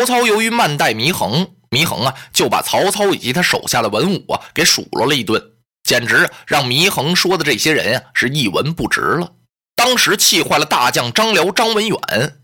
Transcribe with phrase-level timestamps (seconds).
[0.00, 5.38] 曹操由于慢待祢衡，祢衡啊就把曹操以及他手下的文武啊给数落了一顿，
[5.82, 9.30] 简直让祢衡说的这些人啊是一文不值了。
[9.76, 11.98] 当时气坏了大将张辽、张文远，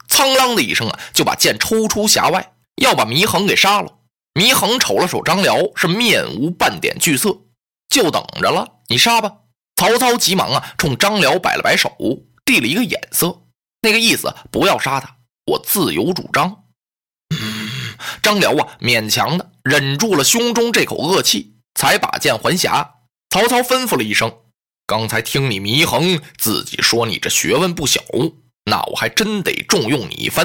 [0.06, 3.90] 苍啷的一声啊就把剑抽出匣外，要把祢衡给杀了。
[4.34, 7.38] 祢衡瞅了瞅张辽，是面无半点惧色，
[7.88, 9.32] 就等着了，你杀吧。
[9.76, 11.90] 曹操急忙啊冲张辽摆了摆手，
[12.45, 13.40] 递了一个眼色，
[13.80, 16.64] 那个意思不要杀他，我自有主张。
[18.26, 22.88] 张辽啊，勉强的忍住了胸中这口恶气，才把剑还匣。
[23.30, 24.38] 曹操吩咐了一声
[24.84, 28.00] ：“刚才听你祢衡自己说你这学问不小，
[28.64, 30.44] 那我还真得重用你一番。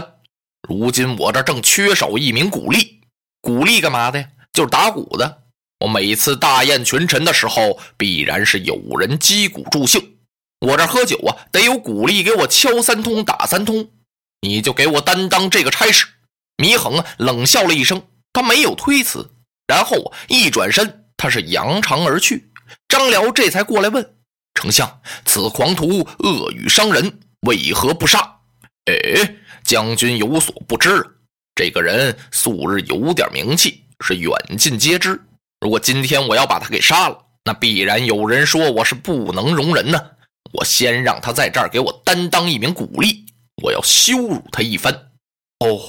[0.69, 2.99] 如今我这正缺少一名鼓吏，
[3.41, 4.27] 鼓吏干嘛的呀？
[4.53, 5.41] 就是打鼓的。
[5.79, 10.17] 我每次大宴群臣的时候，必然是有人击鼓助兴。
[10.59, 13.89] 我这喝酒啊，得有鼓励给我敲三通、打三通。
[14.41, 16.05] 你就给我担当这个差事。”
[16.61, 19.29] 祢衡啊，冷笑了一声，他没有推辞，
[19.67, 22.51] 然后一转身，他是扬长而去。
[22.87, 24.15] 张辽这才过来问
[24.53, 28.19] 丞相：“此狂徒恶语伤人，为何不杀？”
[28.85, 31.05] 哎，将军有所不知，
[31.55, 35.19] 这个人素日有点名气，是远近皆知。
[35.59, 39.99] 如果今天我要把他给杀了，那必然有人说我是不能容人呢。
[40.53, 43.25] 我先让他在这儿给我担当一名鼓励，
[43.63, 45.10] 我要羞辱他一番。
[45.61, 45.79] 哦。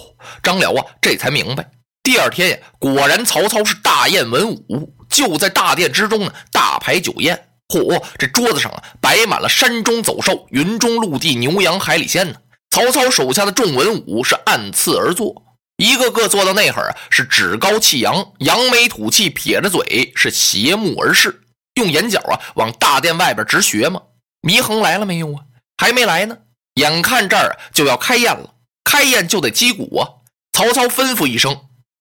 [0.43, 1.69] 张辽啊，这才明白。
[2.03, 7.49] 第二天呀，果然曹操是大宴文武，就在大殿之中呢，大排酒宴。
[7.69, 12.35] 嚯，这桌子上啊，摆满了山中走兽、云中陆地牛羊海里鲜呢。
[12.71, 15.43] 曹操手下的众文武是按次而坐，
[15.77, 21.43] 一个个坐到那会儿啊，是趾高气扬，扬眉吐气，撇着嘴，是斜目而视，
[21.75, 24.01] 用眼角啊往大殿外边直学嘛。
[24.43, 25.41] 祢衡来了没有啊？
[25.77, 26.37] 还没来呢。
[26.75, 28.51] 眼看这儿就要开宴了。
[28.85, 30.09] 开宴就得击鼓啊！
[30.53, 31.59] 曹操吩咐一声：“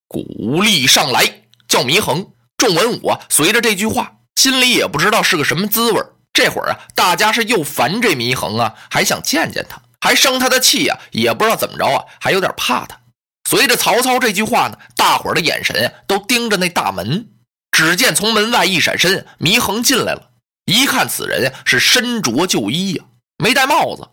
[0.08, 2.32] 鼓励上来！”叫祢衡。
[2.58, 6.02] 众文武啊，随着这句话，心里也不知道是个什么滋味
[6.34, 13.00] 这会儿啊，大家是又烦这祢衡啊，还想见见他，还生他的气啊，也不知道怎么着啊，还有点怕他。
[13.50, 17.30] 随着曹操这句话呢，大伙儿的眼神都盯着那大门。
[17.72, 20.32] 只见从门外一闪身，祢衡进来了。
[20.66, 23.06] 一看此人是身着旧衣呀，
[23.38, 24.08] 没戴帽子。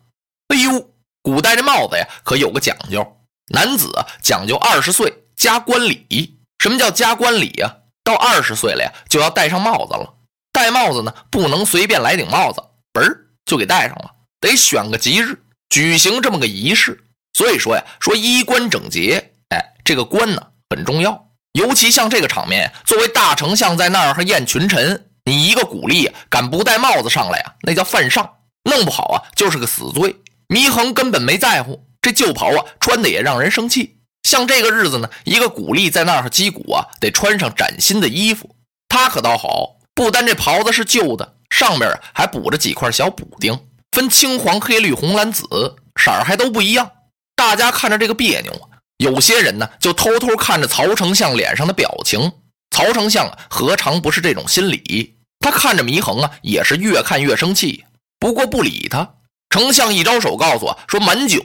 [0.49, 0.91] 哎呦！
[1.29, 3.07] 古代这帽子呀，可有个讲究，
[3.49, 6.39] 男子讲究二十岁加冠礼。
[6.59, 7.71] 什么叫加冠礼呀？
[8.03, 10.15] 到二十岁了呀，就要戴上帽子了。
[10.53, 12.63] 戴帽子呢，不能随便来顶帽子，
[12.95, 15.39] 嘣儿就给戴上了，得选个吉日
[15.69, 17.05] 举行这么个仪式。
[17.35, 21.29] 所以说呀，说衣冠整洁，哎，这个冠呢很重要。
[21.53, 27.53] 尤其像这个场面，作为大丞相在那儿和宴群臣，你一个鼓励敢不戴帽子上来呀？
[27.65, 30.17] 那叫犯上，弄不好啊就是个死罪。
[30.49, 33.99] 祢衡根本没在乎这旧袍啊，穿的也让人生气。
[34.23, 38.57] 像这个日子呢，一个鼓励在那儿击鼓啊，得穿上崭新的衣服。
[38.89, 43.59] 他可倒好，不单这袍子是旧的，上面还补着几块小补丁，
[43.93, 45.45] 分青黄黑绿红蓝紫，
[46.01, 46.91] 色儿还都不一样。
[47.37, 52.33] 大家看着这个别扭啊，有些人呢就偷偷看着曹丞相脸上的表情。
[52.71, 55.17] 曹丞相何尝不是这种心理？
[55.41, 57.85] 他看着祢衡啊，也是越看越生气，
[58.19, 59.15] 不过不理他。
[59.51, 61.43] 丞相一招手，告诉我说：“满酒。”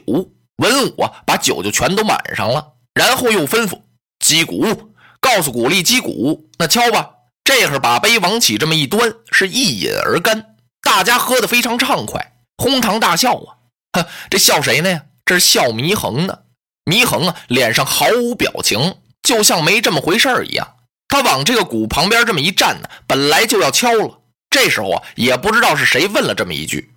[0.58, 2.74] 文武啊，把酒就全都满上了。
[2.94, 3.82] 然后又吩咐
[4.20, 6.50] 击鼓，告诉鼓励击鼓。
[6.60, 7.10] 那敲吧。
[7.44, 10.56] 这会儿把杯往起这么一端，是一饮而干。
[10.82, 13.58] 大家喝得非常畅快，哄堂大笑啊！
[13.94, 15.04] 哼， 这笑谁呢呀？
[15.26, 16.40] 这是笑祢衡呢。
[16.86, 20.76] 祢衡啊，脸上毫无表情，就像没这么回事儿一样。
[21.10, 24.20] 他往这个鼓旁边这么一站呢，本来就要敲了。
[24.50, 26.93] 这时候啊，也不知道是谁问了这么一句。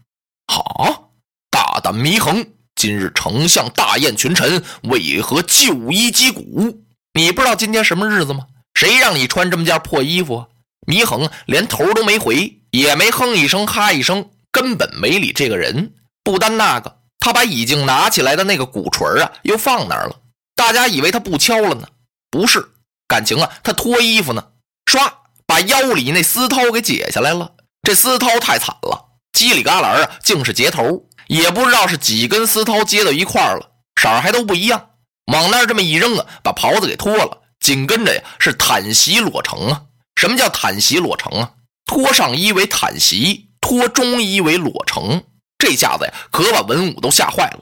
[0.46, 1.10] 好，
[1.50, 2.46] 大胆祢衡！
[2.74, 6.82] 今日丞相大宴群臣，为何旧衣击鼓？
[7.14, 8.46] 你不知道今天什么日子吗？
[8.74, 10.36] 谁让你穿这么件破衣服？
[10.36, 10.46] 啊？
[10.86, 15.94] 祢衡连头都没回，也没哼一声哈一声，根本没理这个人。
[16.22, 20.16] 不单那个，他把已经拿起来的那个鼓槌啊，又放那儿了。
[20.54, 21.88] 大家以为他不敲了呢，
[22.30, 22.72] 不是，
[23.08, 24.44] 感情啊，他脱衣服呢，
[24.84, 25.10] 唰，
[25.46, 27.52] 把腰里那丝绦给解下来了。
[27.82, 29.05] 这丝绦太惨了。
[29.36, 34.92] 叽里旮旯啊，竟是结头，也不知道是几根丝绦接到一块了，色儿还都不一样。
[35.26, 37.42] 往那儿这么一扔啊，把袍子给脱了。
[37.60, 39.82] 紧跟着呀，是坦席裸成啊。
[40.18, 41.50] 什么叫坦席裸成啊？
[41.84, 45.22] 脱上衣为坦席，脱中衣为裸成。
[45.58, 47.60] 这下子呀，可把文武都吓坏了。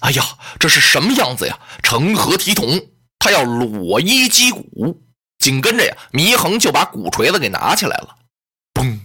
[0.00, 0.24] 哎呀，
[0.58, 1.58] 这是什么样子呀？
[1.82, 2.80] 成何体统？
[3.18, 5.02] 他要裸衣击鼓。
[5.38, 8.16] 紧跟着呀，祢衡就把鼓槌子给拿起来了。
[8.72, 8.98] 嘣！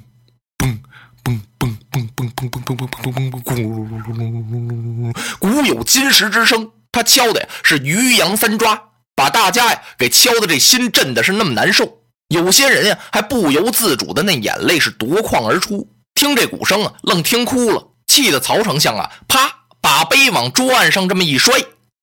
[2.16, 5.14] 砰砰砰砰砰砰砰砰！
[5.40, 8.82] 鼓有金石之声，他敲的呀是鱼羊三抓，
[9.16, 12.00] 把大家呀给敲的这心震的是那么难受。
[12.30, 19.52] 有些人呀还不由自主的那眼泪是夺眶而出，听这鼓声啊，愣听哭了，气得曹丞相啊，啪
[19.82, 21.60] 把杯往桌案上这么一摔。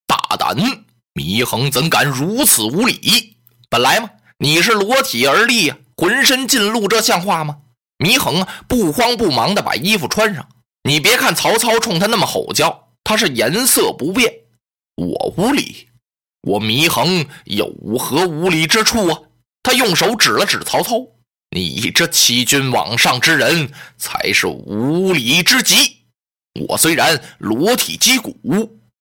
[0.07, 0.57] 大胆！
[1.15, 3.37] 祢衡怎敢如此无礼？
[3.71, 7.57] 本来嘛，你是裸体而立呀，浑身尽露，这像话吗？
[7.99, 10.49] 祢衡，不慌不忙的把衣服穿上。
[10.83, 14.33] 你别看曹操冲他那么吼叫，他是颜色不变。
[14.97, 15.89] 我无礼，
[16.43, 19.19] 我祢衡有何无礼之处啊？
[19.63, 20.95] 他用手指了指曹操
[21.51, 25.75] ：“你这欺君罔上之人，才是无礼之极。
[26.69, 28.39] 我虽然裸体击鼓，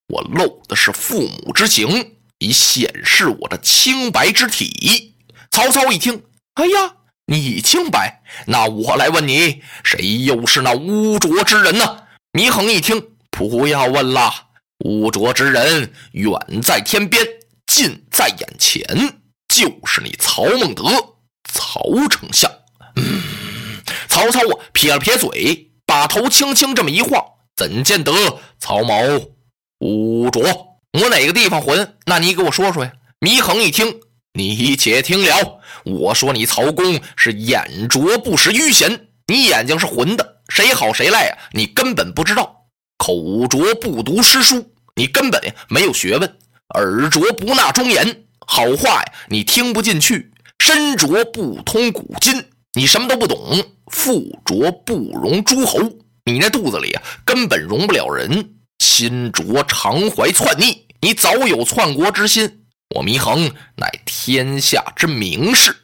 [0.08, 5.14] 我露的是父母之情，以显示我的清白之体。”
[5.52, 6.95] 曹操一听：“哎呀！”
[7.28, 12.04] 你清白，那我来问你，谁又是那污浊之人呢？
[12.32, 14.32] 祢衡一听，不要问了，
[14.84, 16.32] 污浊之人远
[16.62, 17.26] 在天边，
[17.66, 18.84] 近在眼前，
[19.48, 20.84] 就是你曹孟德，
[21.52, 22.48] 曹丞相。
[22.94, 23.20] 嗯，
[24.08, 27.20] 曹操啊，撇了撇嘴，把头轻轻这么一晃，
[27.56, 28.12] 怎见得
[28.60, 28.94] 曹某
[29.80, 30.42] 污浊？
[30.92, 31.96] 我哪个地方混？
[32.04, 32.92] 那你给我说说呀？
[33.18, 33.98] 祢衡一听。
[34.36, 41.38] 你且听了，我说你曹公是眼拙不识愚贤，你眼睛是混的，谁好谁赖呀？
[41.52, 42.66] 你根本不知道。
[42.98, 45.40] 口拙不读诗书，你根本
[45.70, 46.36] 没有学问。
[46.74, 50.30] 耳拙不纳忠言，好话呀你听不进去。
[50.58, 52.44] 身拙不通古今，
[52.74, 53.64] 你什么都不懂。
[53.90, 55.78] 腹拙不容诸侯，
[56.26, 58.50] 你那肚子里啊根本容不了人。
[58.80, 62.64] 心拙常怀篡逆，你早有篡国之心。
[62.96, 65.76] 我祢衡乃天下之名士，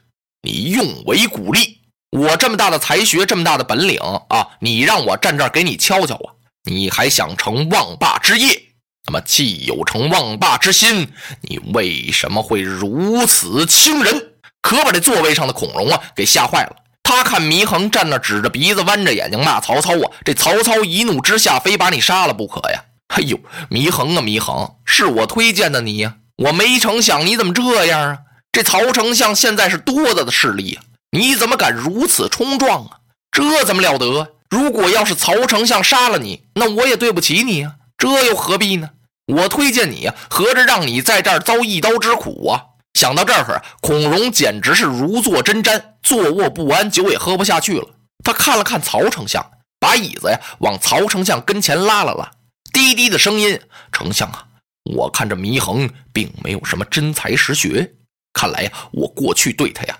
[0.42, 1.80] 你用为鼓励。
[2.10, 3.98] 我这么大的才学，这么大的本领
[4.30, 6.32] 啊，你让我站这儿给你敲敲啊？
[6.64, 8.62] 你还想成望霸之业？
[9.06, 11.12] 那么既有成望霸之心，
[11.42, 14.32] 你为什么会如此轻人？
[14.62, 16.76] 可把这座位上的孔融啊给吓坏了。
[17.02, 20.10] 他看祢衡站那，指着鼻子，弯着眼睛骂曹操啊！
[20.24, 22.82] 这曹操一怒之下，非把你杀了不可呀！
[23.08, 23.38] 哎呦，
[23.70, 26.16] 祢衡啊，祢衡，是我推荐的你呀！
[26.37, 28.19] 我没成想你怎么这样啊！
[28.50, 30.82] 这曹丞相现在是多大的势力啊！
[31.11, 32.99] 你怎么敢如此冲撞啊？
[33.31, 34.34] 这怎么了得？
[34.50, 37.75] 如果要是曹丞相杀了你，那我也对不起你啊！
[37.96, 38.90] 这又何必呢？
[39.26, 42.61] 我推荐你呀，合着让你在这儿遭一刀之苦啊！
[42.94, 47.88] 想到这儿，孔融简直是如坐针毡，坐卧不安，酒也喝不下去了。
[48.23, 49.44] 他看了看曹丞相，
[49.81, 52.31] 把椅子呀往曹丞相跟前拉了拉，
[52.73, 53.58] 低低的声音
[53.93, 54.44] ：“丞相啊！”
[54.84, 57.94] 我看这祢衡并没有什么真才实学，
[58.32, 59.99] 看来呀，我过去对他呀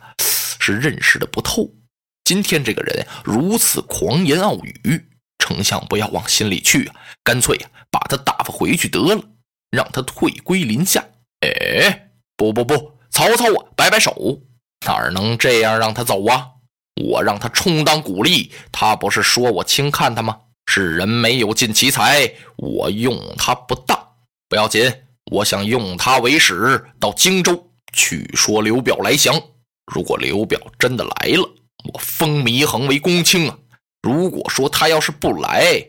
[0.59, 1.69] 是认识的不透。
[2.25, 5.09] 今天这个人如此狂言傲语，
[5.39, 9.23] 丞相不要往心里去啊，干脆呀把他打发回去得了，
[9.71, 11.05] 让他退归林下。
[11.41, 14.41] 哎，不不不，曹操啊，摆摆手，
[14.87, 16.49] 哪能这样让他走啊？
[17.03, 20.41] 我让他充当鼓励，他不是说我轻看他吗？
[20.67, 24.02] 是人没有尽其才，我用他不当。
[24.53, 24.93] 不要紧，
[25.31, 29.35] 我想用他为使到荆州去说刘表来降。
[29.91, 31.51] 如果刘表真的来了，
[31.91, 33.57] 我封祢衡为公卿啊。
[34.03, 35.83] 如果说他要是不来，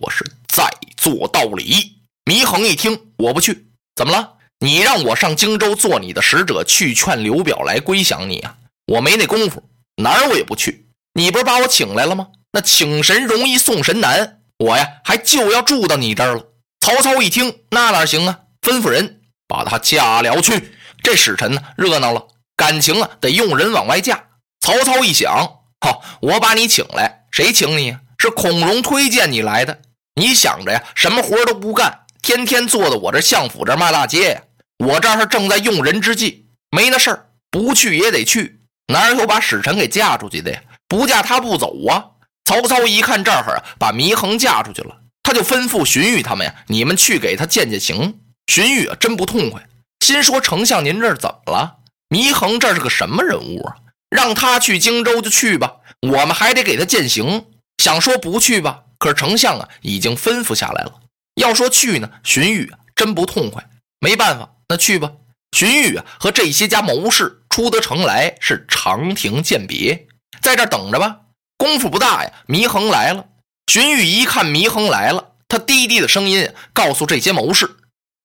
[0.00, 1.96] 我是再做道理。
[2.26, 3.66] 祢衡一听，我不去，
[3.96, 4.34] 怎么了？
[4.60, 8.56] 你让我上荆州做你的使者，去劝刘表来归降你啊？
[8.86, 9.64] 我没那功夫，
[9.96, 10.86] 哪儿我也不去。
[11.14, 12.28] 你不是把我请来了吗？
[12.52, 16.44] 那请神容易送神难，我呀还就要住到你这儿了。
[16.86, 18.38] 曹操一听，那哪行啊？
[18.62, 20.72] 吩咐人把他嫁了去。
[21.02, 24.22] 这使臣呢，热闹了，感情啊，得用人往外嫁。
[24.60, 25.34] 曹操一想，
[25.80, 27.96] 哈，我把你请来，谁请你？
[28.18, 29.80] 是孔融推荐你来的。
[30.14, 34.42] 你想着呀，什么活都不干，天天坐在我这相府这骂大街呀。
[34.78, 38.60] 我这儿正在用人之际，没那事儿，不去也得去。
[38.92, 40.60] 哪有把使臣给嫁出去的呀？
[40.86, 42.04] 不嫁他不走啊。
[42.44, 44.96] 曹操一看这儿，把祢衡嫁出去了。
[45.26, 48.20] 他就吩咐荀彧他们呀，你们去给他见见行。
[48.46, 49.66] 荀彧啊，真不痛快，
[49.98, 51.78] 心说：丞相您这是怎么了？
[52.10, 53.74] 祢衡这是个什么人物啊？
[54.08, 57.46] 让他去荆州就去吧，我们还得给他践行。
[57.82, 60.92] 想说不去吧，可是丞相啊已经吩咐下来了。
[61.34, 63.68] 要说去呢，荀彧啊真不痛快，
[63.98, 65.10] 没办法，那去吧。
[65.50, 70.06] 荀彧啊和这些家谋士出得城来，是长亭饯别，
[70.40, 71.16] 在这等着吧。
[71.58, 73.26] 功夫不大呀，祢衡来了。
[73.66, 77.68] 荀彧一看祢衡来了，他低低的声音告诉这些谋士：“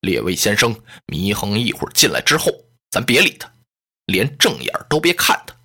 [0.02, 0.76] 列位先生，
[1.08, 2.52] 祢衡一会儿进来之后，
[2.92, 3.52] 咱别理他，
[4.06, 5.56] 连正眼都别看他。”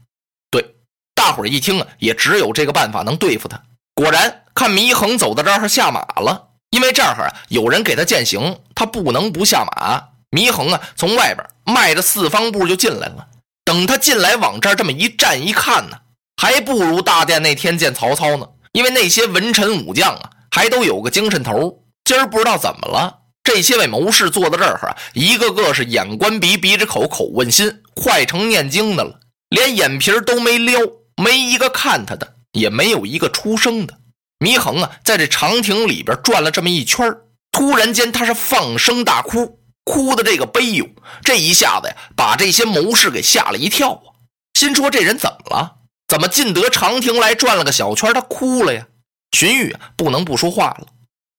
[0.50, 0.76] 对，
[1.14, 3.62] 大伙儿一听啊，也只有这个办法能对付他。
[3.94, 10.08] 果然，看祢衡走到这儿下马了，因为这儿啊有人给他践行，他不能不下马。
[10.30, 13.28] 祢衡啊从外边迈着四方步就进来了。
[13.64, 15.98] 等他进来往这儿这么一站一看呢，
[16.40, 18.48] 还不如大殿那天见曹操呢。
[18.76, 21.82] 因为那些文臣武将啊，还都有个精神头。
[22.04, 30.78] 今儿不知道怎么了，这些位谋士坐在这儿啊，一个个是眼观鼻，鼻着口，口问心，快成念经的了，连眼皮都没撩，
[31.16, 33.94] 没一个看他的，也没有一个出声的。
[34.40, 37.10] 祢衡啊，在这长亭里边转了这么一圈
[37.52, 40.86] 突然间他是放声大哭，哭的这个悲哟，
[41.24, 44.20] 这一下子呀，把这些谋士给吓了一跳啊，
[44.52, 45.76] 心说这人怎么了？
[46.08, 48.86] 怎么进得长亭来转了个小圈，他哭了呀？
[49.32, 50.86] 荀彧，不能不说话了。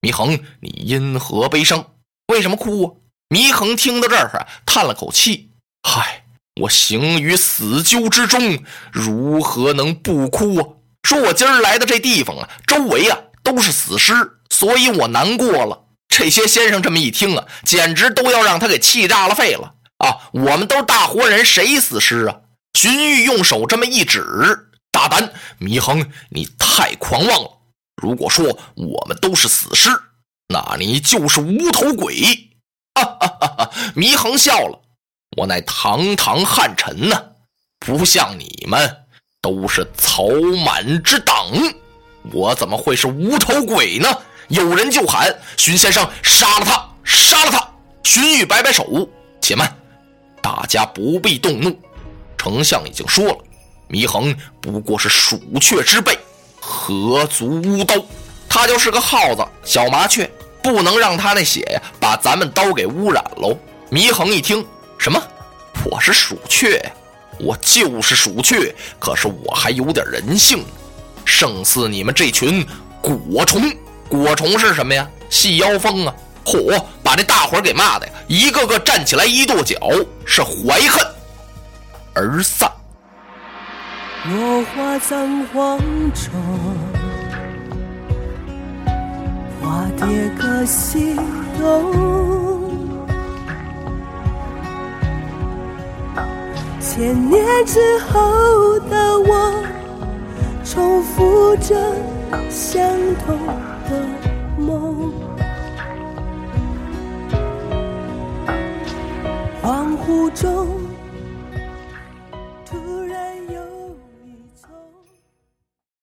[0.02, 1.86] 祢衡，你因何悲伤？
[2.28, 2.92] 为什么哭啊？
[3.30, 5.52] 祢衡听到这儿啊，叹了口气
[5.88, 6.26] ：“嗨，
[6.62, 8.60] 我行于死纠之中，
[8.92, 10.68] 如何能不哭啊？”
[11.04, 14.14] 说我今儿来的这地方啊，周围啊都是死尸，
[14.50, 15.86] 所以我难过了。
[16.10, 20.30] 这些先生这么一听啊，简直都要让他给气炸了肺了啊！
[20.34, 22.42] 我们都是大活人，谁死尸啊？
[22.78, 24.24] 荀彧用手这么一指，
[24.92, 25.34] 大胆！
[25.60, 27.52] 祢衡，你太狂妄了。
[27.96, 29.90] 如果说我们都是死尸，
[30.48, 32.14] 那你就是无头鬼！
[32.94, 33.72] 哈哈哈哈！
[33.96, 34.80] 祢衡笑了，
[35.38, 37.20] 我乃堂堂汉臣呢，
[37.80, 39.06] 不像你们。
[39.42, 40.28] 都是曹
[40.64, 41.48] 满之党，
[42.32, 44.08] 我怎么会是无头鬼呢？
[44.50, 47.68] 有人就喊：“荀先生，杀了他，杀了他！”
[48.04, 49.10] 荀彧摆摆手
[49.42, 49.76] ：“且慢，
[50.44, 51.80] 大家不必动怒。
[52.48, 53.38] 丞相已经说了，
[53.90, 56.18] 祢衡不过是鼠雀之辈，
[56.62, 57.96] 何足乌刀？
[58.48, 60.32] 他就是个耗子、小麻雀，
[60.64, 63.54] 不能让他那血呀把咱们刀给污染喽。”
[63.92, 64.66] 祢衡一听
[64.98, 65.22] ：“什么？
[65.92, 66.92] 我是鼠雀呀？”
[67.38, 70.64] 我就是鼠雀，可是我还有点人性，
[71.26, 72.66] 胜似你们这群
[73.02, 73.70] 果虫。
[74.08, 75.06] 果虫是什么呀？
[75.30, 76.16] 细腰蜂啊！
[76.46, 79.78] 嚯，把这大伙给骂的呀，一个个站起来一跺脚，
[80.26, 81.06] 是怀恨
[82.18, 82.68] 而散。
[84.26, 85.78] 落花葬黄
[86.16, 86.32] 冢，
[89.62, 90.08] 花蝶
[90.38, 91.16] 各西
[91.60, 91.94] 东。
[96.82, 99.64] 千年之后的我，
[100.66, 101.76] 重复着
[102.50, 102.82] 相
[103.24, 103.38] 同
[103.88, 104.04] 的
[104.58, 105.14] 梦。
[109.62, 110.77] 恍惚中。